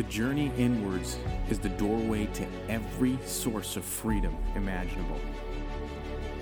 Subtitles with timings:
[0.00, 1.18] The journey inwards
[1.50, 5.20] is the doorway to every source of freedom imaginable.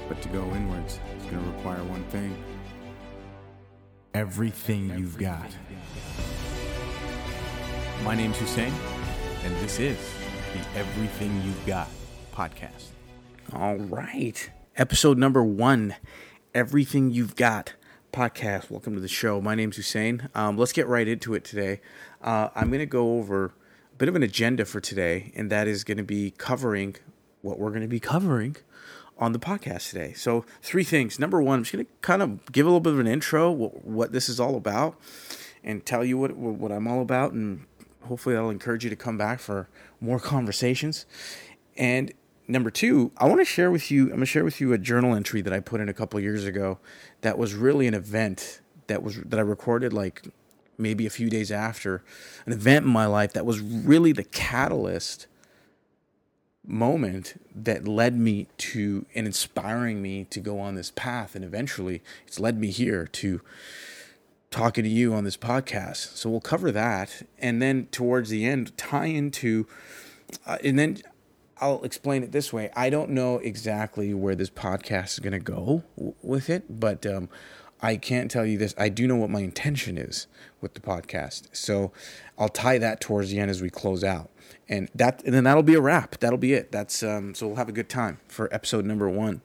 [0.08, 2.40] But to go inwards is going to require one thing
[4.14, 5.50] everything you've got.
[8.04, 8.72] My name's Hussein,
[9.42, 9.98] and this is
[10.52, 11.88] the Everything You've Got
[12.32, 12.90] podcast.
[13.52, 14.52] All right.
[14.76, 15.96] Episode number one
[16.54, 17.74] Everything You've Got
[18.12, 18.70] podcast.
[18.70, 19.40] Welcome to the show.
[19.40, 20.28] My name's Hussein.
[20.34, 21.80] Um, let's get right into it today.
[22.22, 25.68] Uh, I'm going to go over a bit of an agenda for today, and that
[25.68, 26.96] is going to be covering
[27.42, 28.56] what we're going to be covering
[29.18, 30.12] on the podcast today.
[30.12, 31.18] So, three things.
[31.18, 33.50] Number one, I'm just going to kind of give a little bit of an intro,
[33.50, 34.98] what, what this is all about,
[35.64, 37.66] and tell you what what I'm all about, and
[38.04, 39.68] hopefully that'll encourage you to come back for
[40.00, 41.06] more conversations.
[41.76, 42.12] And
[42.46, 44.04] number two, I want to share with you.
[44.04, 46.18] I'm going to share with you a journal entry that I put in a couple
[46.20, 46.78] years ago.
[47.20, 50.22] That was really an event that was that I recorded like
[50.78, 52.02] maybe a few days after
[52.46, 55.26] an event in my life that was really the catalyst
[56.64, 61.34] moment that led me to and inspiring me to go on this path.
[61.34, 63.40] And eventually it's led me here to
[64.50, 66.16] talking to you on this podcast.
[66.16, 67.22] So we'll cover that.
[67.38, 69.66] And then towards the end tie into
[70.46, 70.98] uh, and then
[71.60, 72.70] I'll explain it this way.
[72.76, 77.04] I don't know exactly where this podcast is going to go w- with it, but
[77.04, 77.28] um,
[77.80, 78.74] I can't tell you this.
[78.76, 80.26] I do know what my intention is
[80.60, 81.48] with the podcast.
[81.52, 81.92] So
[82.36, 84.30] I'll tie that towards the end as we close out.
[84.68, 86.18] And that and then that'll be a wrap.
[86.18, 86.72] That'll be it.
[86.72, 89.40] That's um, so we'll have a good time for episode number 1.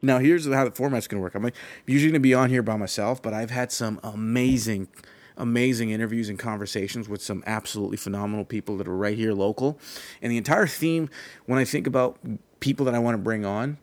[0.00, 1.34] Now, here's how the format's going to work.
[1.34, 4.88] I'm like, usually going to be on here by myself, but I've had some amazing
[5.36, 9.78] amazing interviews and conversations with some absolutely phenomenal people that are right here local.
[10.20, 11.08] And the entire theme,
[11.46, 12.18] when I think about
[12.58, 13.78] people that I want to bring on,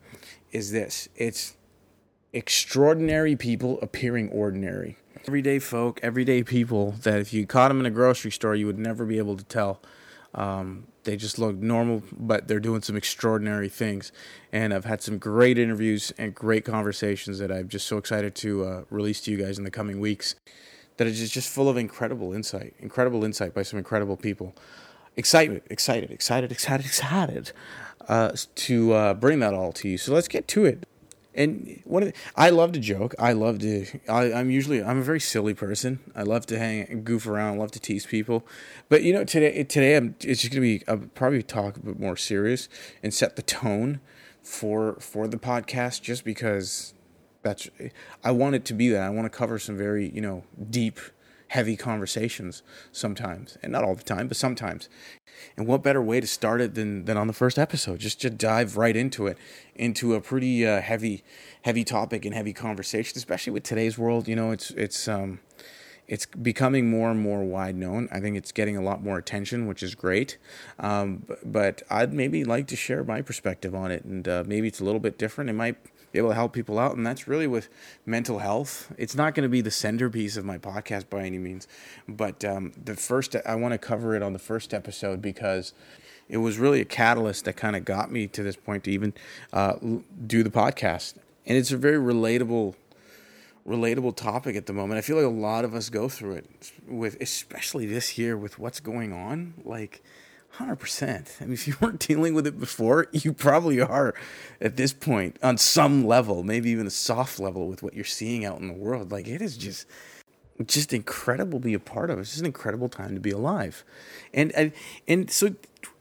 [0.52, 1.56] is this it's
[2.32, 4.96] extraordinary people appearing ordinary.
[5.26, 8.78] Everyday folk, everyday people that if you caught them in a grocery store, you would
[8.78, 9.80] never be able to tell.
[10.34, 14.12] Um, they just look normal, but they're doing some extraordinary things.
[14.52, 18.64] And I've had some great interviews and great conversations that I'm just so excited to
[18.64, 20.34] uh, release to you guys in the coming weeks
[20.96, 24.54] that is just full of incredible insight, incredible insight by some incredible people.
[25.16, 27.52] Excitement, excited, excited, excited, excited
[28.08, 29.96] uh, to uh, bring that all to you.
[29.98, 30.86] So let's get to it.
[31.36, 33.14] And one of the, I love to joke.
[33.18, 33.86] I love to.
[34.08, 36.00] I, I'm usually I'm a very silly person.
[36.14, 37.58] I love to hang goof around.
[37.58, 38.46] love to tease people.
[38.88, 42.00] But you know today today I'm it's just gonna be I'll probably talk a bit
[42.00, 42.68] more serious
[43.02, 44.00] and set the tone
[44.42, 46.94] for for the podcast just because
[47.42, 47.68] that's
[48.24, 49.02] I want it to be that.
[49.02, 50.98] I want to cover some very, you know, deep,
[51.48, 52.62] heavy conversations
[52.92, 53.56] sometimes.
[53.62, 54.88] And not all the time, but sometimes.
[55.56, 58.00] And what better way to start it than than on the first episode?
[58.00, 59.38] Just to dive right into it,
[59.74, 61.24] into a pretty uh, heavy
[61.62, 65.40] heavy topic and heavy conversation, especially with today's world, you know, it's it's um
[66.08, 68.08] it's becoming more and more wide known.
[68.12, 70.38] I think it's getting a lot more attention, which is great.
[70.78, 74.80] Um, but, I'd maybe like to share my perspective on it, and uh, maybe it's
[74.80, 75.50] a little bit different.
[75.50, 75.76] It might
[76.16, 76.96] able to help people out.
[76.96, 77.68] And that's really with
[78.04, 78.92] mental health.
[78.98, 81.68] It's not going to be the centerpiece of my podcast by any means,
[82.08, 85.72] but um, the first, I want to cover it on the first episode because
[86.28, 89.14] it was really a catalyst that kind of got me to this point to even
[89.52, 89.74] uh,
[90.26, 91.14] do the podcast.
[91.46, 92.74] And it's a very relatable
[93.66, 94.96] relatable topic at the moment.
[94.96, 98.58] I feel like a lot of us go through it with especially this year with
[98.58, 99.54] what's going on.
[99.64, 100.02] Like
[100.56, 101.36] Hundred percent.
[101.38, 104.14] I mean, if you weren't dealing with it before, you probably are
[104.58, 108.46] at this point on some level, maybe even a soft level with what you're seeing
[108.46, 109.12] out in the world.
[109.12, 109.86] Like it is just,
[110.64, 112.18] just incredible to be a part of.
[112.18, 113.84] It's just an incredible time to be alive,
[114.32, 114.72] and and
[115.06, 115.54] and so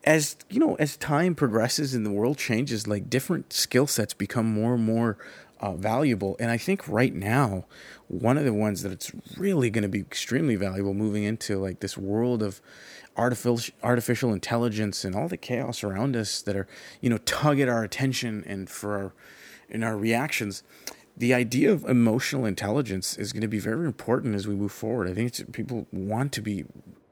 [0.05, 4.45] as you know, as time progresses and the world changes, like different skill sets become
[4.45, 5.17] more and more
[5.59, 6.35] uh, valuable.
[6.39, 7.65] And I think right now,
[8.07, 11.79] one of the ones that it's really going to be extremely valuable moving into like
[11.79, 12.61] this world of
[13.17, 16.67] artificial artificial intelligence and all the chaos around us that are
[17.01, 19.13] you know tug at our attention and for our
[19.69, 20.63] in our reactions
[21.17, 25.07] the idea of emotional intelligence is going to be very important as we move forward
[25.07, 26.65] i think people want to be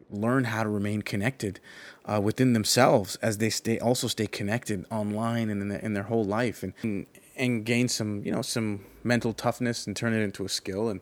[0.09, 1.59] learn how to remain connected
[2.06, 6.03] uh, within themselves as they stay also stay connected online and in, the, in their
[6.03, 7.06] whole life and and
[7.66, 11.02] gain some you know some mental toughness and turn it into a skill and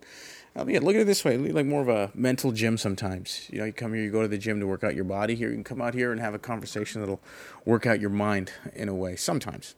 [0.56, 3.48] I mean, look at it this way, like more of a mental gym sometimes.
[3.50, 5.33] You know, you come here, you go to the gym to work out your body.
[5.36, 7.22] Here, you can come out here and have a conversation that'll
[7.63, 9.16] work out your mind in a way.
[9.16, 9.75] Sometimes,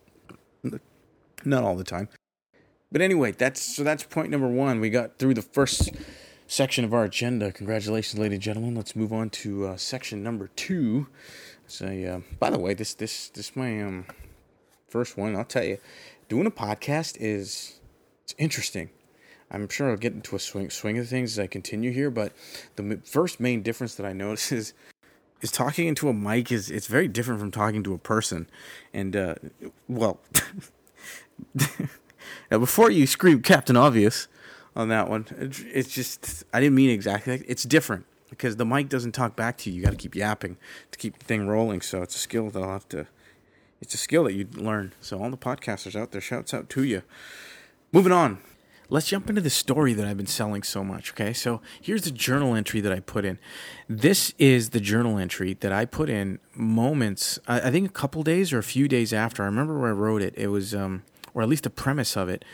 [1.46, 2.10] not all the time.
[2.92, 4.80] But anyway, that's so that's point number one.
[4.80, 5.92] We got through the first
[6.48, 7.52] section of our agenda.
[7.52, 8.76] Congratulations, ladies and gentlemen.
[8.76, 11.08] Let's move on to uh, section number two.
[11.68, 14.06] So, uh, by the way, this this this my um
[14.88, 15.36] first one.
[15.36, 15.78] I'll tell you,
[16.34, 17.80] doing a podcast is
[18.24, 18.90] it's interesting.
[19.52, 22.34] I'm sure I'll get into a swing swing of things as I continue here, but
[22.76, 24.74] the first main difference that I notice is
[25.42, 28.48] is talking into a mic is it's very different from talking to a person,
[28.96, 29.36] and uh,
[29.88, 30.22] well,
[32.50, 34.28] now before you scream Captain Obvious
[34.76, 35.28] on that one,
[35.72, 37.44] it's just I didn't mean exactly.
[37.48, 39.76] It's different because the mic doesn't talk back to you.
[39.76, 40.58] You got to keep yapping
[40.90, 41.82] to keep the thing rolling.
[41.82, 43.06] So it's a skill that I'll have to.
[43.84, 44.94] It's a skill that you learn.
[45.02, 47.04] So all the podcasters out there, shouts out to you.
[47.92, 48.40] Moving on
[48.90, 51.12] let's jump into the story that I've been selling so much.
[51.12, 53.40] Okay, so here's the journal entry that I put in.
[53.90, 58.54] This is the journal entry that I put in moments, I, think a couple days
[58.54, 59.42] or a few days after.
[59.42, 60.36] I remember where I wrote it.
[60.38, 61.02] It was, um,
[61.34, 62.46] or at least the premise of it.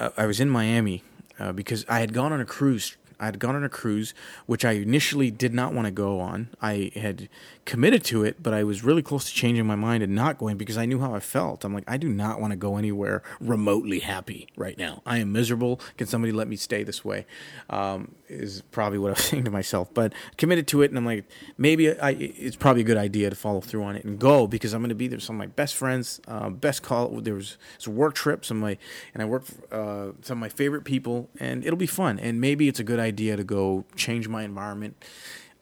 [0.00, 1.04] Uh, I was in Miami
[1.38, 4.14] uh, because I had gone on a cruise I had gone on a cruise,
[4.46, 6.50] which I initially did not want to go on.
[6.60, 7.28] I had
[7.66, 10.56] committed to it, but I was really close to changing my mind and not going
[10.56, 11.64] because I knew how I felt.
[11.64, 15.02] I'm like, I do not want to go anywhere remotely happy right now.
[15.04, 15.80] I am miserable.
[15.98, 17.26] Can somebody let me stay this way?
[17.68, 19.92] Um, is probably what I was saying to myself.
[19.92, 21.24] But committed to it, and I'm like,
[21.58, 24.72] maybe I, it's probably a good idea to follow through on it and go because
[24.72, 25.18] I'm going to be there.
[25.18, 27.20] Some of my best friends, uh, best call.
[27.20, 28.78] There was, a work trip, some of my,
[29.12, 32.20] and I work uh, some of my favorite people, and it'll be fun.
[32.20, 35.04] And maybe it's a good idea to go change my environment.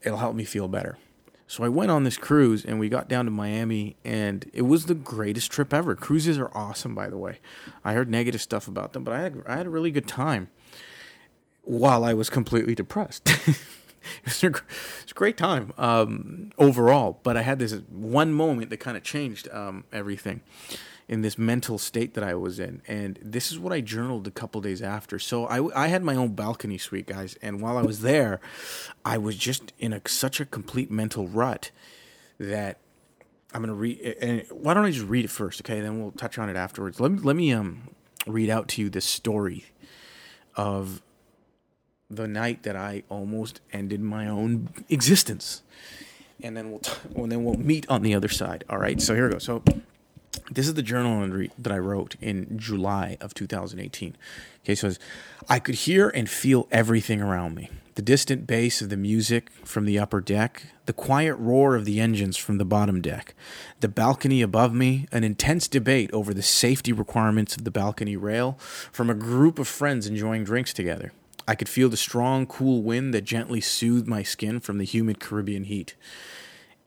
[0.02, 0.98] It'll help me feel better.
[1.46, 4.86] So I went on this cruise and we got down to Miami and it was
[4.86, 5.94] the greatest trip ever.
[5.94, 7.38] Cruises are awesome, by the way.
[7.84, 10.48] I heard negative stuff about them, but I had I had a really good time
[11.62, 13.28] while I was completely depressed.
[13.46, 13.58] it,
[14.24, 18.70] was a, it was a great time um, overall, but I had this one moment
[18.70, 20.40] that kind of changed um, everything
[21.08, 22.80] in this mental state that I was in.
[22.88, 25.18] And this is what I journaled a couple days after.
[25.18, 27.36] So I, I had my own balcony suite, guys.
[27.42, 28.40] And while I was there,
[29.04, 31.70] I was just in a, such a complete mental rut
[32.38, 32.78] that
[33.52, 34.00] I'm going to read.
[34.20, 35.60] And why don't I just read it first?
[35.60, 35.80] Okay.
[35.80, 37.00] Then we'll touch on it afterwards.
[37.00, 37.88] Let me, let me um,
[38.26, 39.66] read out to you this story
[40.56, 41.02] of
[42.08, 45.62] the night that I almost ended my own existence.
[46.42, 48.64] And then we'll t- and then we'll meet on the other side.
[48.68, 49.00] All right.
[49.00, 49.38] So here we go.
[49.38, 49.62] So
[50.50, 54.16] this is the journal that I wrote in July of 2018.
[54.64, 54.92] Okay, so
[55.48, 57.70] I could hear and feel everything around me.
[57.94, 62.00] The distant bass of the music from the upper deck, the quiet roar of the
[62.00, 63.34] engines from the bottom deck,
[63.80, 68.58] the balcony above me, an intense debate over the safety requirements of the balcony rail
[68.90, 71.12] from a group of friends enjoying drinks together.
[71.46, 75.20] I could feel the strong, cool wind that gently soothed my skin from the humid
[75.20, 75.94] Caribbean heat.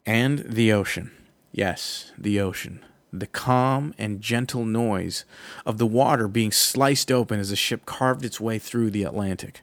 [0.05, 1.11] And the ocean.
[1.51, 2.83] Yes, the ocean.
[3.11, 5.23] The calm and gentle noise
[5.65, 9.61] of the water being sliced open as the ship carved its way through the Atlantic.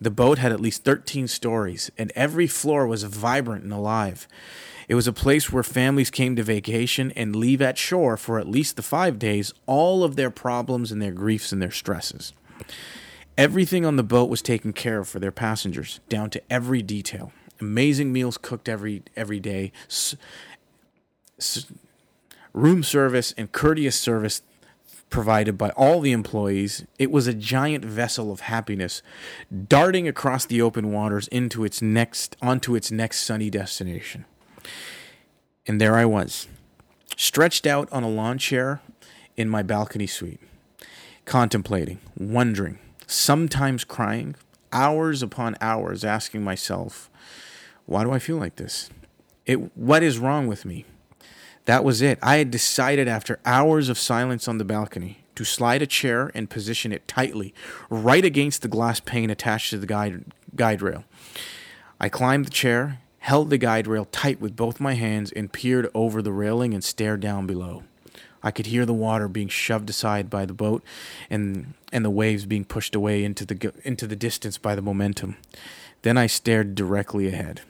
[0.00, 4.26] The boat had at least 13 stories, and every floor was vibrant and alive.
[4.88, 8.48] It was a place where families came to vacation and leave at shore for at
[8.48, 12.32] least the five days all of their problems and their griefs and their stresses.
[13.36, 17.32] Everything on the boat was taken care of for their passengers, down to every detail.
[17.60, 20.16] Amazing meals cooked every every day, S-
[22.56, 24.42] room service and courteous service
[25.10, 26.84] provided by all the employees.
[26.98, 29.02] It was a giant vessel of happiness,
[29.68, 34.24] darting across the open waters into its next onto its next sunny destination.
[35.66, 36.48] And there I was,
[37.16, 38.80] stretched out on a lawn chair
[39.36, 40.40] in my balcony suite,
[41.24, 44.34] contemplating, wondering sometimes crying,
[44.72, 47.10] hours upon hours asking myself,
[47.84, 48.90] why do I feel like this?
[49.44, 50.84] It, what is wrong with me?
[51.66, 52.18] That was it.
[52.22, 56.48] I had decided after hours of silence on the balcony to slide a chair and
[56.48, 57.54] position it tightly
[57.90, 61.04] right against the glass pane attached to the guide, guide rail.
[62.00, 65.90] I climbed the chair, held the guide rail tight with both my hands, and peered
[65.92, 67.82] over the railing and stared down below.
[68.42, 70.84] I could hear the water being shoved aside by the boat
[71.28, 75.36] and and the waves being pushed away into the into the distance by the momentum.
[76.02, 77.62] Then I stared directly ahead,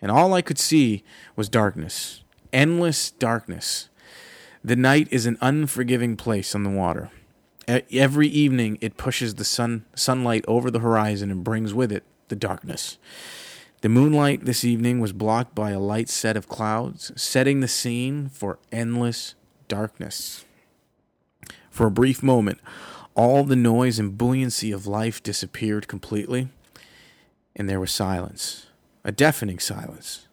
[0.00, 1.02] and all I could see
[1.34, 3.88] was darkness, endless darkness.
[4.62, 7.10] The night is an unforgiving place on the water.
[7.68, 12.36] Every evening it pushes the sun sunlight over the horizon and brings with it the
[12.36, 12.98] darkness.
[13.82, 18.28] The moonlight this evening was blocked by a light set of clouds, setting the scene
[18.28, 19.34] for endless
[19.68, 20.44] darkness.
[21.70, 22.60] For a brief moment,
[23.14, 26.48] all the noise and buoyancy of life disappeared completely,
[27.56, 28.66] and there was silence,
[29.04, 30.26] a deafening silence.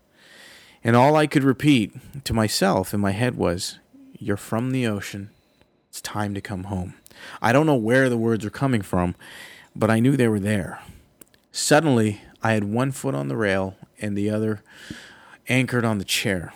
[0.87, 1.91] And all I could repeat
[2.23, 3.77] to myself in my head was,
[4.17, 5.31] You're from the ocean.
[5.89, 6.93] It's time to come home.
[7.41, 9.13] I don't know where the words were coming from,
[9.75, 10.81] but I knew they were there.
[11.51, 14.63] Suddenly, I had one foot on the rail and the other
[15.49, 16.53] anchored on the chair.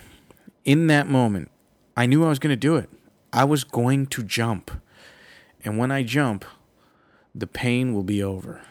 [0.63, 1.51] In that moment,
[1.97, 2.89] I knew I was going to do it.
[3.33, 4.71] I was going to jump.
[5.65, 6.45] And when I jump,
[7.35, 8.61] the pain will be over.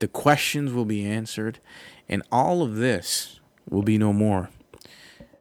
[0.00, 1.60] The questions will be answered,
[2.08, 4.50] and all of this will be no more.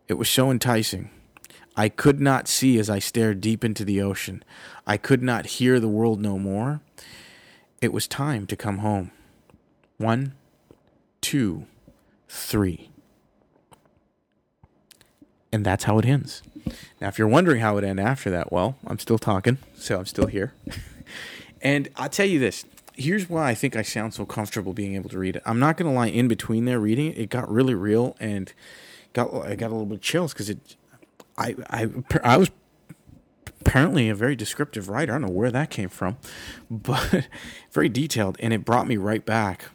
[0.09, 1.11] It was so enticing.
[1.77, 4.43] I could not see as I stared deep into the ocean.
[4.85, 6.81] I could not hear the world no more.
[7.79, 9.11] It was time to come home.
[9.97, 10.33] One,
[11.21, 11.67] two,
[12.27, 12.89] three.
[15.53, 16.41] And that's how it ends.
[16.99, 20.05] Now, if you're wondering how it ends after that, well, I'm still talking, so I'm
[20.05, 20.53] still here.
[21.61, 25.09] and I'll tell you this here's why I think I sound so comfortable being able
[25.11, 25.43] to read it.
[25.45, 27.17] I'm not going to lie in between there reading it.
[27.17, 28.51] It got really real and
[29.13, 30.75] got I got a little bit chills because it
[31.37, 31.87] I I
[32.23, 32.51] I was
[33.61, 35.13] apparently a very descriptive writer.
[35.13, 36.17] I don't know where that came from,
[36.71, 37.27] but
[37.71, 39.65] very detailed, and it brought me right back.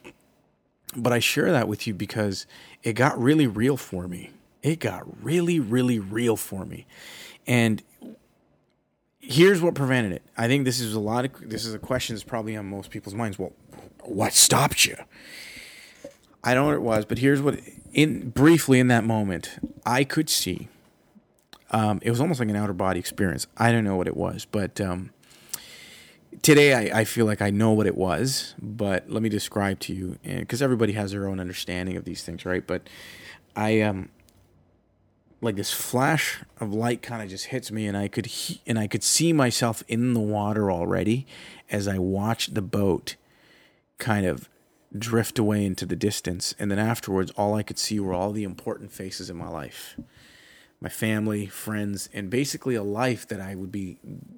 [0.96, 2.46] But I share that with you because
[2.82, 4.30] it got really real for me.
[4.62, 6.86] It got really, really real for me,
[7.46, 7.82] and
[9.20, 10.22] here's what prevented it.
[10.36, 12.90] I think this is a lot of this is a question that's probably on most
[12.90, 13.38] people's minds.
[13.38, 13.52] Well,
[14.02, 14.96] what stopped you?
[16.44, 17.58] I don't know what it was, but here's what
[17.92, 20.68] in briefly in that moment I could see
[21.70, 23.48] um, it was almost like an outer body experience.
[23.56, 25.10] I don't know what it was, but um,
[26.42, 28.54] today I, I, feel like I know what it was.
[28.62, 32.44] But let me describe to you, because everybody has their own understanding of these things,
[32.44, 32.64] right?
[32.64, 32.88] But
[33.56, 34.10] I um
[35.40, 38.78] like this flash of light kind of just hits me, and I could he- and
[38.78, 41.26] I could see myself in the water already
[41.70, 43.16] as I watched the boat
[43.98, 44.48] kind of
[44.96, 48.44] drift away into the distance, and then afterwards, all I could see were all the
[48.44, 49.96] important faces in my life
[50.84, 53.96] my family, friends, and basically a life that I would be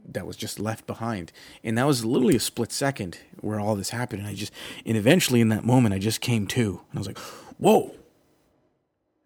[0.08, 1.32] that was just left behind.
[1.64, 4.20] And that was literally a split second where all this happened.
[4.20, 4.52] And I just
[4.86, 7.18] and eventually in that moment I just came to and I was like,
[7.58, 7.96] whoa.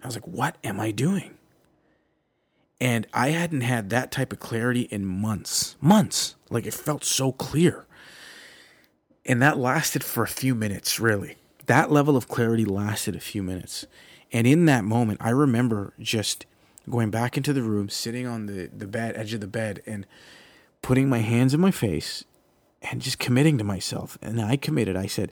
[0.02, 1.37] I was like, what am I doing?
[2.80, 5.76] And I hadn't had that type of clarity in months.
[5.82, 6.37] Months.
[6.49, 7.84] Like it felt so clear.
[9.30, 11.37] And that lasted for a few minutes, really.
[11.66, 13.87] That level of clarity lasted a few minutes.
[14.32, 16.46] And in that moment, I remember just
[16.90, 20.04] going back into the room, sitting on the, the bed, edge of the bed, and
[20.82, 22.25] putting my hands in my face
[22.82, 24.18] and just committing to myself.
[24.20, 24.96] And I committed.
[24.96, 25.30] I said,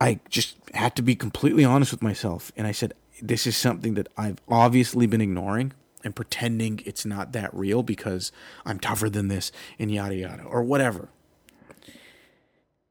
[0.00, 2.50] I just had to be completely honest with myself.
[2.56, 7.30] And I said, this is something that I've obviously been ignoring and pretending it's not
[7.34, 8.32] that real because
[8.64, 11.08] I'm tougher than this and yada yada or whatever.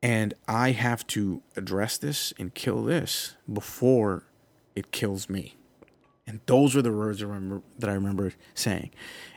[0.06, 4.28] And I have to address this and kill this before
[4.76, 5.56] it kills me.
[6.28, 8.92] And those were the words I, remember, that I remember saying.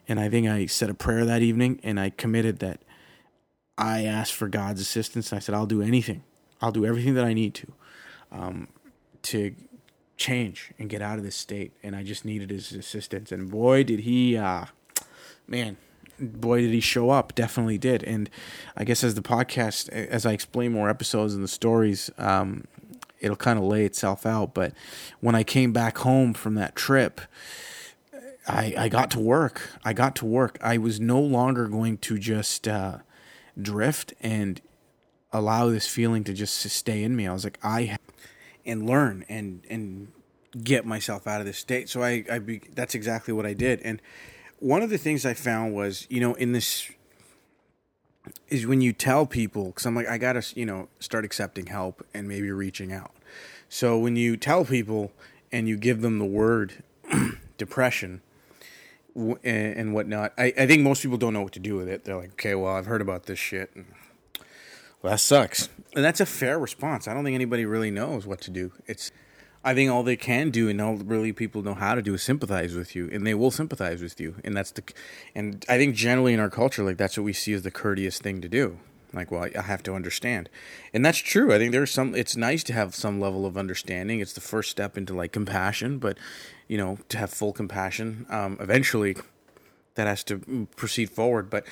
[0.07, 2.83] And I think I said a prayer that evening and I committed that
[3.79, 5.33] I asked for God's assistance.
[5.33, 6.23] And I said, I'll do anything.
[6.61, 7.73] I'll do everything that I need to
[8.31, 8.69] um,
[9.23, 9.55] to
[10.19, 11.73] change and get out of this state.
[11.83, 13.33] And I just needed his assistance.
[13.33, 14.67] And boy, did he, uh,
[15.47, 15.79] man,
[16.21, 17.35] boy, did he show up.
[17.35, 18.03] Definitely did.
[18.05, 18.31] And
[18.77, 22.65] I guess as the podcast, as I explain more episodes and the stories, um,
[23.21, 24.55] it'll kind of lay itself out.
[24.55, 24.73] But
[25.21, 27.21] when I came back home from that trip,
[28.47, 29.71] I, I got to work.
[29.85, 30.59] I got to work.
[30.63, 32.99] I was no longer going to just uh,
[33.61, 34.61] drift and
[35.33, 37.27] allow this feeling to just stay in me.
[37.27, 37.99] I was like, I
[38.65, 40.09] and learn and and
[40.63, 41.89] get myself out of this state.
[41.89, 43.81] So I, I be, that's exactly what I did.
[43.83, 44.01] And
[44.59, 46.91] one of the things I found was, you know, in this
[48.49, 52.07] is when you tell people because i'm like i gotta you know start accepting help
[52.13, 53.13] and maybe reaching out.
[53.71, 55.13] So when you tell people
[55.53, 56.83] and you give them the word
[57.59, 58.21] depression
[59.43, 62.05] and, whatnot I, I think most people don't know what to do with it.
[62.05, 63.87] They're like okay well i've heard about this shit and
[65.03, 65.69] well, that sucks.
[65.95, 67.07] And that's a fair response.
[67.07, 68.73] I don't think anybody really knows what to do.
[68.87, 69.13] It's
[69.69, 72.23] I think all they can do and all really people know how to do is
[72.23, 74.83] sympathize with you, and they will sympathize with you, and that's the,
[75.35, 78.19] and I think generally in our culture, like that's what we see as the courteous
[78.19, 78.79] thing to do.
[79.13, 80.49] Like, well, I have to understand,
[80.95, 81.53] and that's true.
[81.53, 82.15] I think there's some.
[82.15, 84.21] It's nice to have some level of understanding.
[84.21, 86.17] It's the first step into like compassion, but
[86.67, 89.17] you know, to have full compassion, um, eventually,
[89.97, 91.51] that has to proceed forward.
[91.51, 91.67] But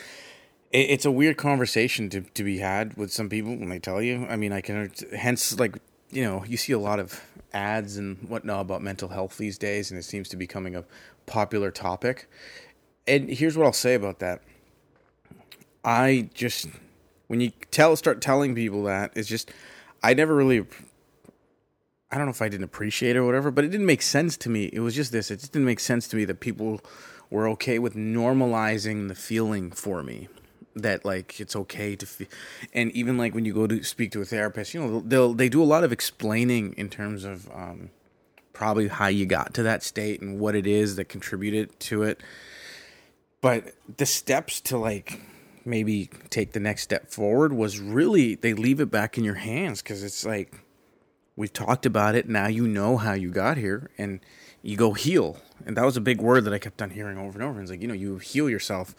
[0.70, 4.26] it's a weird conversation to, to be had with some people when they tell you.
[4.28, 5.78] I mean, I can hence like
[6.10, 7.20] you know you see a lot of
[7.52, 10.84] ads and whatnot about mental health these days, and it seems to be becoming a
[11.26, 12.28] popular topic.
[13.06, 14.42] And here's what I'll say about that.
[15.84, 16.68] I just
[17.28, 19.50] when you tell start telling people that it's just
[20.02, 20.66] I never really
[22.10, 24.36] I don't know if I didn't appreciate it or whatever, but it didn't make sense
[24.38, 24.70] to me.
[24.72, 25.30] It was just this.
[25.30, 26.80] It just didn't make sense to me that people
[27.30, 30.28] were okay with normalizing the feeling for me
[30.76, 32.28] that like it's okay to feel
[32.72, 35.48] and even like when you go to speak to a therapist you know they'll they
[35.48, 37.90] do a lot of explaining in terms of um,
[38.52, 42.22] probably how you got to that state and what it is that contributed to it
[43.40, 45.20] but the steps to like
[45.64, 49.82] maybe take the next step forward was really they leave it back in your hands
[49.82, 50.60] because it's like
[51.34, 54.20] we've talked about it now you know how you got here and
[54.66, 55.36] you go heal.
[55.64, 57.60] And that was a big word that I kept on hearing over and over.
[57.60, 58.94] It's like, you know, you heal yourself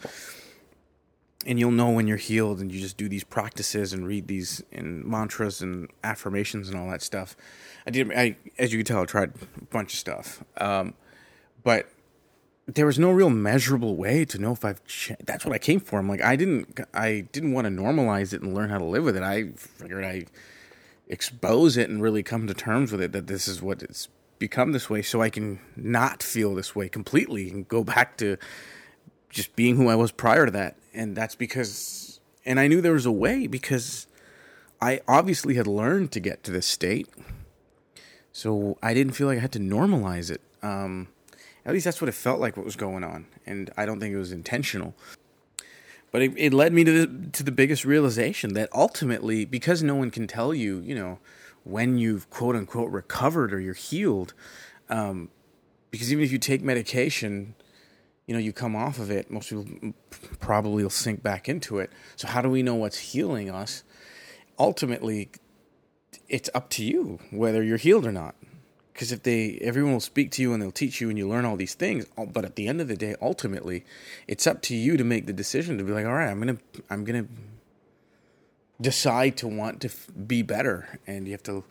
[1.46, 4.62] and you'll know when you're healed and you just do these practices and read these
[4.72, 7.36] and mantras and affirmations and all that stuff.
[7.86, 10.42] I did, I, as you can tell, I tried a bunch of stuff.
[10.58, 10.94] Um,
[11.62, 11.88] but
[12.66, 14.84] there was no real measurable way to know if I've.
[14.84, 15.98] Ch- that's what I came for.
[15.98, 19.04] I'm like, I didn't, I didn't want to normalize it and learn how to live
[19.04, 19.22] with it.
[19.22, 20.26] I figured I
[21.08, 24.72] expose it and really come to terms with it that this is what it's become
[24.72, 28.36] this way, so I can not feel this way completely and go back to
[29.30, 30.76] just being who I was prior to that.
[30.94, 34.06] And that's because, and I knew there was a way because
[34.80, 37.08] I obviously had learned to get to this state.
[38.32, 40.40] So I didn't feel like I had to normalize it.
[40.62, 41.08] Um,
[41.64, 43.26] at least that's what it felt like what was going on.
[43.46, 44.94] And I don't think it was intentional.
[46.10, 49.94] But it, it led me to the, to the biggest realization that ultimately, because no
[49.94, 51.18] one can tell you, you know,
[51.64, 54.32] when you've quote unquote recovered or you're healed,
[54.88, 55.28] um,
[55.90, 57.54] because even if you take medication,
[58.28, 59.64] you know, you come off of it, most people
[60.38, 61.90] probably will sink back into it.
[62.14, 63.82] So, how do we know what's healing us?
[64.58, 65.30] Ultimately,
[66.28, 68.34] it's up to you whether you're healed or not.
[68.92, 71.46] Because if they, everyone will speak to you and they'll teach you and you learn
[71.46, 72.04] all these things.
[72.16, 73.86] But at the end of the day, ultimately,
[74.26, 76.58] it's up to you to make the decision to be like, all right, I'm gonna,
[76.90, 77.28] I'm gonna
[78.78, 81.64] decide to want to be better, and you have to.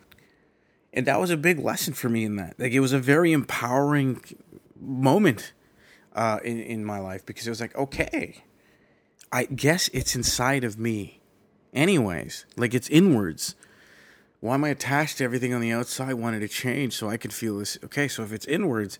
[0.92, 2.58] And that was a big lesson for me in that.
[2.58, 4.20] Like it was a very empowering
[4.80, 5.52] moment
[6.14, 8.42] uh, in in my life because it was like, okay,
[9.30, 11.20] I guess it's inside of me,
[11.72, 12.46] anyways.
[12.56, 13.54] Like it's inwards.
[14.40, 16.14] Why am I attached to everything on the outside?
[16.14, 17.76] Wanted to change so I could feel this.
[17.84, 18.98] Okay, so if it's inwards,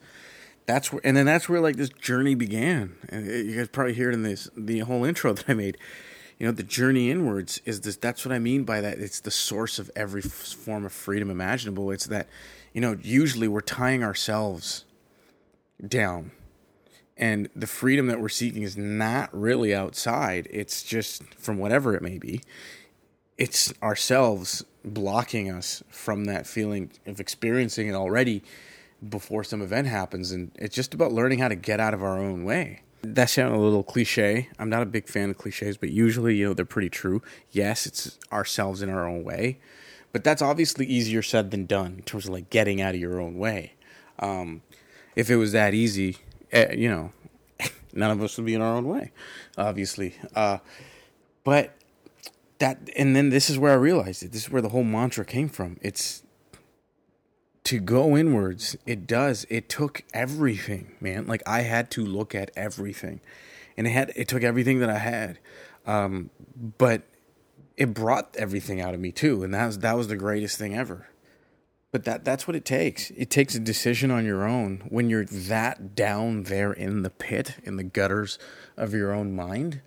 [0.67, 2.97] that's where, and then that's where like this journey began.
[3.09, 5.79] And you guys probably hear it in this the whole intro that I made.
[6.39, 7.97] You know, the journey inwards is this.
[7.97, 8.99] That's what I mean by that.
[8.99, 11.91] It's the source of every form of freedom imaginable.
[11.91, 12.29] It's that,
[12.73, 14.85] you know, usually we're tying ourselves
[15.85, 16.31] down
[17.19, 20.49] and the freedom that we're seeking is not really outside.
[20.51, 22.43] It's just from whatever it may be
[23.39, 28.43] it's ourselves blocking us from that feeling of experiencing it already
[29.09, 30.33] before some event happens.
[30.33, 32.83] And it's just about learning how to get out of our own way.
[33.03, 34.49] That sounds a little cliche.
[34.59, 37.23] I'm not a big fan of cliches but usually you know they're pretty true.
[37.53, 39.61] Yes it's ourselves in our own way
[40.11, 43.21] but that's obviously easier said than done in terms of like getting out of your
[43.21, 43.75] own way.
[44.19, 44.63] Um,
[45.15, 46.17] if it was that easy
[46.53, 47.13] you know,
[47.93, 49.13] none of us would be in our own way,
[49.57, 50.15] obviously.
[50.35, 50.59] Uh,
[51.45, 51.75] but
[52.59, 54.33] that, and then this is where I realized it.
[54.33, 55.79] This is where the whole mantra came from.
[55.81, 56.23] It's
[57.65, 58.77] to go inwards.
[58.87, 59.47] It does.
[59.51, 61.27] It took everything, man.
[61.27, 63.21] Like I had to look at everything,
[63.77, 64.13] and it had.
[64.17, 65.39] It took everything that I had,
[65.87, 66.31] um,
[66.79, 67.03] but
[67.77, 70.75] it brought everything out of me too, and that was that was the greatest thing
[70.75, 71.09] ever.
[71.91, 73.11] But that that's what it takes.
[73.13, 77.57] It takes a decision on your own when you're that down there in the pit,
[77.63, 78.39] in the gutters
[78.77, 79.81] of your own mind,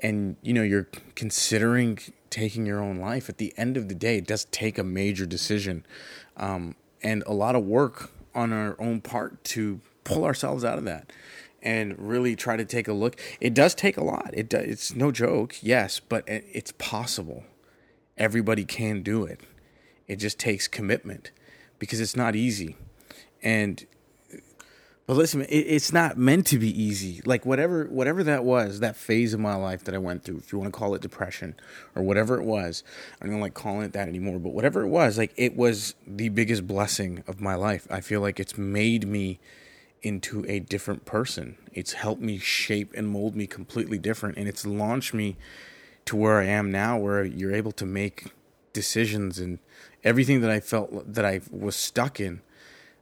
[0.00, 1.98] and you know you're considering
[2.30, 3.28] taking your own life.
[3.28, 5.86] At the end of the day, it does take a major decision,
[6.36, 10.84] um, and a lot of work on our own part to pull ourselves out of
[10.84, 11.12] that
[11.62, 13.20] and really try to take a look.
[13.40, 14.30] It does take a lot.
[14.32, 17.44] It does, it's no joke, yes, but it's possible.
[18.16, 19.40] Everybody can do it.
[20.08, 21.30] It just takes commitment
[21.78, 22.76] because it's not easy.
[23.42, 23.86] And
[25.08, 27.22] but listen, it, it's not meant to be easy.
[27.24, 30.52] Like whatever whatever that was, that phase of my life that I went through, if
[30.52, 31.54] you want to call it depression
[31.94, 32.82] or whatever it was,
[33.20, 36.28] I don't like calling it that anymore, but whatever it was, like it was the
[36.28, 37.86] biggest blessing of my life.
[37.90, 39.40] I feel like it's made me
[40.02, 41.56] into a different person.
[41.72, 45.36] It's helped me shape and mold me completely different and it's launched me
[46.04, 48.32] to where I am now where you're able to make
[48.72, 49.58] decisions and
[50.04, 52.40] everything that I felt that I was stuck in,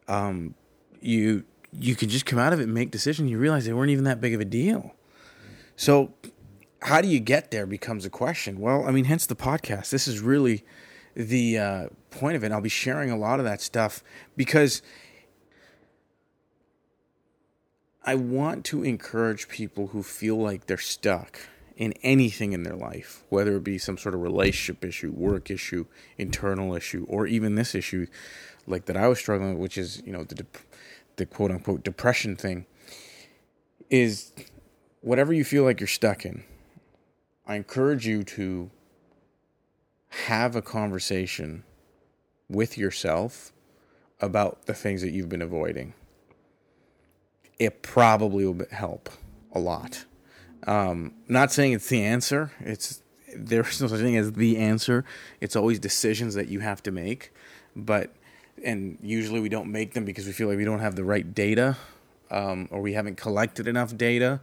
[0.09, 0.55] um,
[1.01, 3.31] you you can just come out of it and make decisions.
[3.31, 4.95] You realize they weren't even that big of a deal.
[5.77, 6.15] So,
[6.83, 8.61] how do you get there becomes a question.
[8.61, 9.91] Well, I mean, hence the podcast.
[9.91, 10.65] This is really
[11.15, 12.53] the uh, point of it.
[12.53, 14.03] I'll be sharing a lot of that stuff
[14.37, 14.83] because
[18.05, 21.41] I want to encourage people who feel like they're stuck
[21.77, 25.85] in anything in their life, whether it be some sort of relationship issue, work issue,
[26.17, 28.07] internal issue, or even this issue,
[28.67, 30.47] like that I was struggling with, which is you know the
[31.17, 32.67] the quote unquote depression thing,
[33.91, 34.33] is
[35.03, 36.45] whatever you feel like you're stuck in.
[37.47, 38.71] I encourage you to
[40.09, 41.63] have a conversation
[42.49, 43.53] with yourself
[44.21, 45.93] about the things that you've been avoiding.
[47.59, 49.11] It probably will help
[49.53, 50.07] a lot.
[50.67, 52.51] Um, not saying it's the answer.
[52.61, 53.03] It's
[53.35, 55.05] there's no such thing as the answer.
[55.41, 57.33] It's always decisions that you have to make.
[57.75, 58.13] But
[58.65, 61.35] and usually we don't make them because we feel like we don't have the right
[61.35, 61.77] data
[62.31, 64.41] um, or we haven't collected enough data.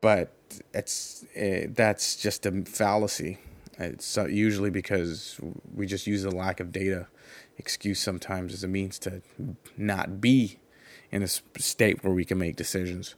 [0.00, 0.32] But
[0.74, 3.38] it's uh, that's just a fallacy.
[3.78, 5.38] It's uh, usually because
[5.74, 7.08] we just use the lack of data
[7.58, 9.22] excuse sometimes as a means to
[9.76, 10.58] not be
[11.10, 13.14] in a state where we can make decisions.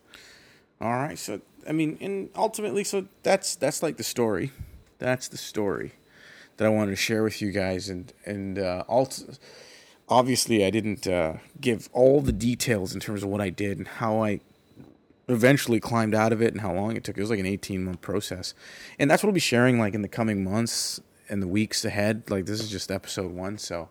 [0.80, 4.52] All right, so I mean, and ultimately, so that's that's like the story.
[4.98, 5.92] That's the story
[6.56, 9.38] that I wanted to share with you guys, and and uh, alt-
[10.08, 13.88] obviously I didn't uh, give all the details in terms of what I did and
[13.88, 14.40] how I
[15.28, 17.16] eventually climbed out of it and how long it took.
[17.16, 18.54] It was like an 18 month process.
[18.98, 22.24] And that's what I'll be sharing like in the coming months and the weeks ahead.
[22.30, 23.58] Like this is just episode one.
[23.58, 23.88] So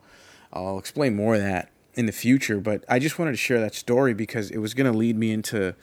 [0.52, 2.58] I'll explain more of that in the future.
[2.58, 5.32] But I just wanted to share that story because it was going to lead me
[5.32, 5.74] into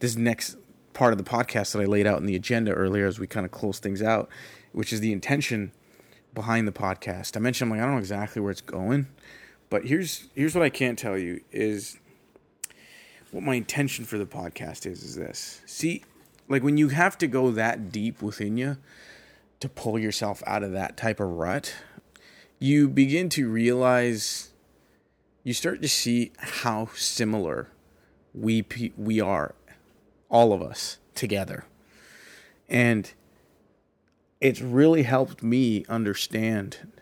[0.00, 0.56] this next
[0.94, 3.44] part of the podcast that I laid out in the agenda earlier as we kind
[3.44, 4.28] of close things out,
[4.72, 5.72] which is the intention
[6.32, 7.36] behind the podcast.
[7.36, 9.08] I mentioned I'm like I don't know exactly where it's going,
[9.68, 11.98] but here's here's what I can't tell you is
[13.30, 15.60] what my intention for the podcast is is this.
[15.66, 16.04] See,
[16.48, 18.78] like when you have to go that deep within you
[19.60, 21.74] to pull yourself out of that type of rut,
[22.58, 24.50] you begin to realize
[25.42, 27.68] you start to see how similar
[28.32, 28.64] we
[28.96, 29.54] we are
[30.34, 31.64] all of us together.
[32.68, 33.12] And
[34.40, 36.92] it's really helped me understand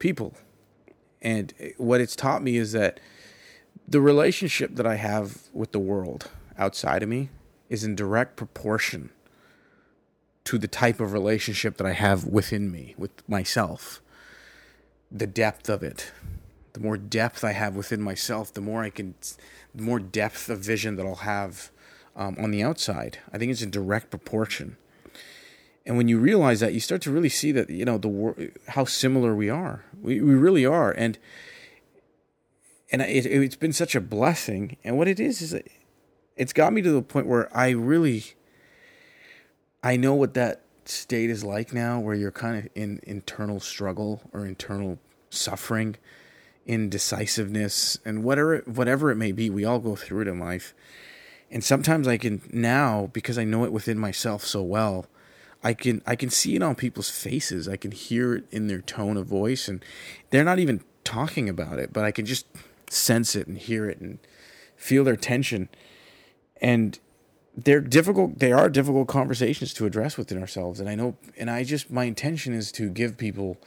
[0.00, 0.34] people.
[1.22, 2.98] And what it's taught me is that
[3.86, 7.30] the relationship that I have with the world outside of me
[7.68, 9.10] is in direct proportion
[10.42, 14.02] to the type of relationship that I have within me, with myself.
[15.08, 16.10] The depth of it.
[16.72, 19.14] The more depth I have within myself, the more I can,
[19.72, 21.70] the more depth of vision that I'll have
[22.16, 23.18] um, on the outside.
[23.32, 24.76] I think it's in direct proportion.
[25.86, 28.84] And when you realize that, you start to really see that you know the how
[28.84, 29.84] similar we are.
[30.00, 31.18] We we really are, and
[32.90, 34.76] and it, it's been such a blessing.
[34.82, 35.60] And what it is is
[36.36, 38.24] it's got me to the point where I really
[39.82, 44.22] I know what that state is like now, where you're kind of in internal struggle
[44.32, 44.98] or internal
[45.28, 45.96] suffering,
[46.66, 49.50] indecisiveness, and whatever whatever it may be.
[49.50, 50.74] We all go through it in life,
[51.54, 55.06] and sometimes I can now because I know it within myself so well.
[55.62, 57.68] I can I can see it on people's faces.
[57.68, 59.82] I can hear it in their tone of voice, and
[60.30, 62.46] they're not even talking about it, but I can just
[62.90, 64.18] sense it and hear it and
[64.76, 65.68] feel their tension.
[66.60, 66.98] And
[67.56, 70.80] they're difficult they are difficult conversations to address within ourselves.
[70.80, 73.58] And I know and I just my intention is to give people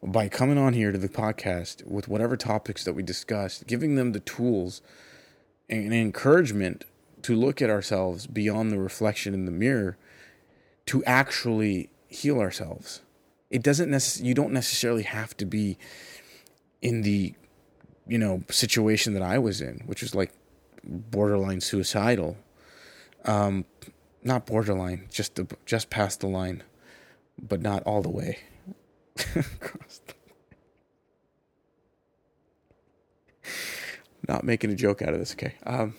[0.00, 4.12] by coming on here to the podcast with whatever topics that we discussed, giving them
[4.12, 4.80] the tools
[5.68, 6.84] and encouragement
[7.22, 9.96] to look at ourselves beyond the reflection in the mirror
[10.86, 13.02] to actually heal ourselves.
[13.50, 15.78] It doesn't necessarily you don't necessarily have to be
[16.82, 17.34] in the
[18.06, 20.30] you know, situation that I was in, which was like
[20.84, 22.36] borderline suicidal.
[23.24, 23.64] Um,
[24.22, 26.62] not borderline, just the, just past the line,
[27.40, 28.38] but not all the way.
[34.28, 35.56] not making a joke out of this, okay?
[35.64, 35.94] Um,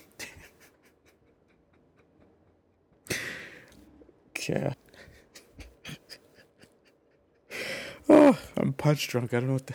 [4.48, 4.74] yeah.
[8.10, 9.34] Oh, I'm punch drunk.
[9.34, 9.74] I don't know what the.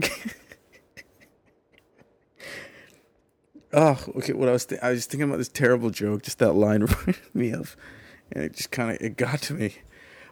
[3.74, 4.32] oh, okay.
[4.32, 6.22] What I was th- I was thinking about this terrible joke.
[6.22, 7.76] Just that line reminded me of,
[8.32, 9.74] and it just kind of it got to me.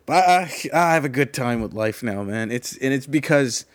[0.06, 2.50] But I, I have a good time with life now, man.
[2.50, 3.66] It's and it's because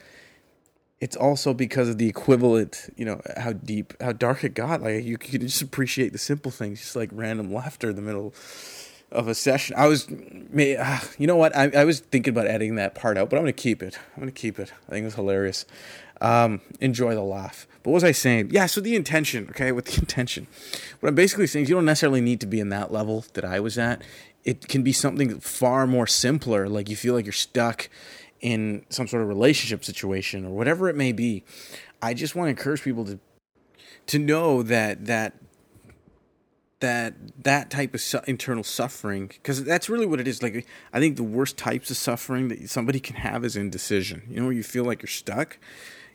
[0.99, 4.81] it's also because of the equivalent, you know, how deep, how dark it got.
[4.81, 8.33] Like you can just appreciate the simple things, just like random laughter in the middle
[9.11, 9.75] of a session.
[9.77, 10.07] I was,
[10.79, 11.55] ah, you know what?
[11.55, 13.97] I, I was thinking about editing that part out, but I'm going to keep it.
[14.15, 14.73] I'm going to keep it.
[14.87, 15.65] I think it was hilarious.
[16.19, 17.67] Um, enjoy the laugh.
[17.83, 18.49] But what was I saying?
[18.51, 20.47] Yeah, so the intention, okay, with the intention.
[20.99, 23.45] What I'm basically saying is you don't necessarily need to be in that level that
[23.45, 24.01] I was at.
[24.43, 27.89] It can be something far more simpler, like you feel like you're stuck
[28.41, 31.43] in some sort of relationship situation or whatever it may be.
[32.01, 33.19] I just want to encourage people to
[34.07, 35.35] to know that that
[36.79, 40.43] that that type of su- internal suffering because that's really what it is.
[40.43, 44.23] Like i think the worst types of suffering that somebody can have is indecision.
[44.29, 45.57] You know you feel like you're stuck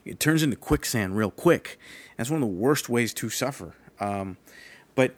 [0.05, 1.79] it turns into quicksand real quick.
[2.17, 3.75] That's one of the worst ways to suffer.
[4.01, 4.37] Um,
[4.95, 5.15] but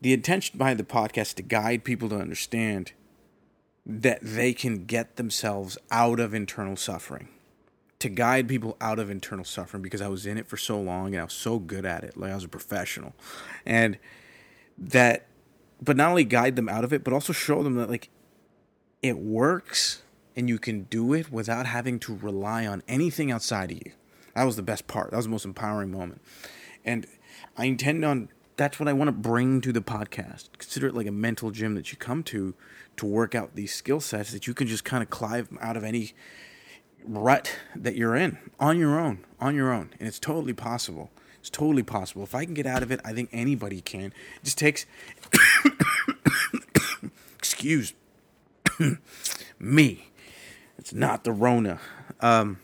[0.00, 2.92] the intention behind the podcast to guide people to understand
[3.86, 7.28] that they can get themselves out of internal suffering
[7.98, 11.08] to guide people out of internal suffering because i was in it for so long
[11.08, 13.14] and i was so good at it like i was a professional
[13.64, 13.98] and
[14.78, 15.26] that
[15.82, 18.10] but not only guide them out of it but also show them that like
[19.02, 20.02] it works
[20.36, 23.92] and you can do it without having to rely on anything outside of you.
[24.34, 25.10] That was the best part.
[25.10, 26.20] That was the most empowering moment.
[26.84, 27.06] And
[27.56, 30.48] I intend on that's what I want to bring to the podcast.
[30.58, 32.54] Consider it like a mental gym that you come to
[32.96, 35.84] to work out these skill sets that you can just kind of climb out of
[35.84, 36.12] any
[37.04, 39.90] rut that you're in on your own, on your own.
[39.98, 41.10] And it's totally possible.
[41.38, 42.22] It's totally possible.
[42.22, 44.12] If I can get out of it, I think anybody can.
[44.36, 44.84] It just takes
[47.38, 47.94] excuse
[49.58, 50.10] me.
[50.78, 51.80] It's not the Rona.
[52.20, 52.58] Um,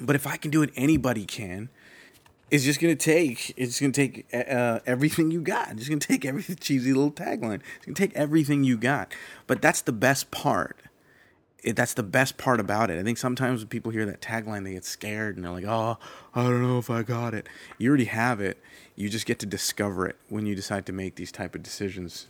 [0.00, 1.68] but if I can do it, anybody can.
[2.52, 3.54] It's just gonna take.
[3.56, 5.70] It's gonna take uh, everything you got.
[5.70, 6.56] It's gonna take everything.
[6.60, 7.62] Cheesy little tagline.
[7.76, 9.14] It's gonna take everything you got.
[9.46, 10.76] But that's the best part.
[11.64, 12.98] It, that's the best part about it.
[13.00, 15.96] I think sometimes when people hear that tagline, they get scared and they're like, "Oh,
[16.34, 18.62] I don't know if I got it." You already have it.
[18.96, 22.26] You just get to discover it when you decide to make these type of decisions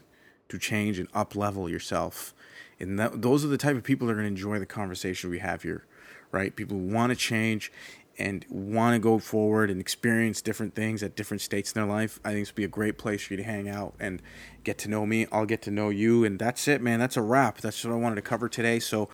[0.50, 2.32] to change and up level yourself.
[2.78, 5.40] And that, those are the type of people that are to enjoy the conversation we
[5.40, 5.84] have here,
[6.30, 6.54] right?
[6.54, 7.72] People who want to change
[8.18, 12.20] and want to go forward and experience different things at different states in their life.
[12.24, 14.22] I think this would be a great place for you to hang out and
[14.64, 15.26] get to know me.
[15.32, 16.24] I'll get to know you.
[16.24, 16.98] And that's it, man.
[16.98, 17.58] That's a wrap.
[17.58, 18.78] That's what I wanted to cover today.
[18.78, 19.08] So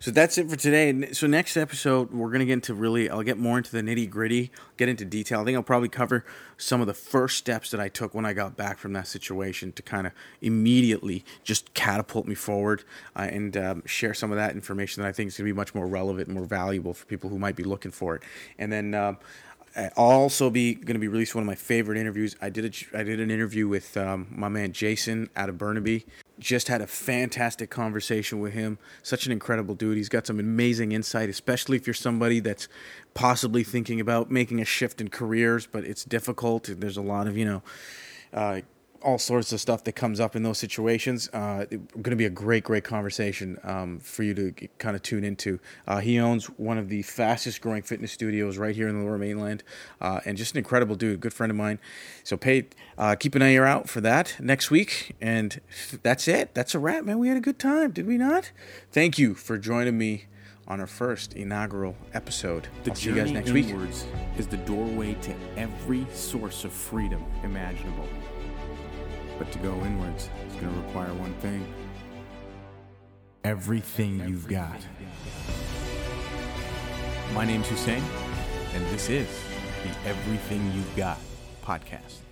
[0.00, 1.12] so that's it for today.
[1.12, 3.10] So next episode, we're gonna get into really.
[3.10, 5.40] I'll get more into the nitty gritty, get into detail.
[5.40, 6.24] I think I'll probably cover
[6.56, 9.72] some of the first steps that I took when I got back from that situation
[9.72, 12.84] to kind of immediately just catapult me forward
[13.16, 15.74] uh, and um, share some of that information that I think is gonna be much
[15.74, 18.22] more relevant and more valuable for people who might be looking for it.
[18.58, 18.94] And then.
[18.94, 19.18] Um,
[19.76, 22.34] I'll also be going to be released one of my favorite interviews.
[22.40, 26.04] I did a, I did an interview with um, my man Jason out of Burnaby
[26.38, 28.78] just had a fantastic conversation with him.
[29.02, 29.96] Such an incredible dude.
[29.96, 32.68] He's got some amazing insight, especially if you're somebody that's
[33.14, 36.70] possibly thinking about making a shift in careers, but it's difficult.
[36.70, 37.62] There's a lot of, you know,
[38.32, 38.60] uh,
[39.02, 41.28] all sorts of stuff that comes up in those situations.
[41.32, 45.24] Uh, going to be a great, great conversation um, for you to kind of tune
[45.24, 45.58] into.
[45.86, 49.18] Uh, he owns one of the fastest growing fitness studios right here in the Lower
[49.18, 49.62] Mainland,
[50.00, 51.78] uh, and just an incredible dude, good friend of mine.
[52.24, 55.16] So, pay, uh, keep an eye out for that next week.
[55.20, 55.60] And
[56.02, 56.54] that's it.
[56.54, 57.18] That's a wrap, man.
[57.18, 58.52] We had a good time, did we not?
[58.90, 60.26] Thank you for joining me
[60.68, 62.68] on our first inaugural episode.
[62.84, 63.74] The I'll see you guys next week.
[64.36, 68.06] is the doorway to every source of freedom imaginable.
[69.38, 71.66] But to go inwards is going to require one thing
[73.44, 74.78] everything you've got.
[77.32, 78.02] My name's Hussein,
[78.74, 79.28] and this is
[79.84, 81.18] the Everything You've Got
[81.64, 82.27] podcast.